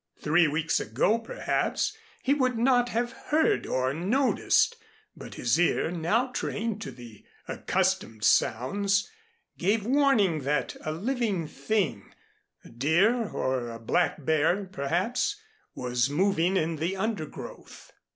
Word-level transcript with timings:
Three 0.19 0.47
weeks 0.47 0.79
ago, 0.79 1.19
perhaps, 1.19 1.95
he 2.23 2.33
would 2.33 2.57
not 2.57 2.89
have 2.89 3.11
heard 3.11 3.67
or 3.67 3.93
noticed, 3.93 4.77
but 5.15 5.35
his 5.35 5.59
ear, 5.59 5.91
now 5.91 6.31
trained 6.31 6.81
to 6.81 6.91
the 6.91 7.23
accustomed 7.47 8.23
sounds, 8.23 9.07
gave 9.59 9.85
warning 9.85 10.39
that 10.39 10.75
a 10.83 10.91
living 10.91 11.45
thing, 11.47 12.15
a 12.65 12.69
deer 12.69 13.29
or 13.29 13.69
a 13.69 13.77
black 13.77 14.25
bear, 14.25 14.65
perhaps, 14.65 15.39
was 15.75 16.09
moving 16.09 16.57
in 16.57 16.77
the 16.77 16.95
undergrowth. 16.97 17.91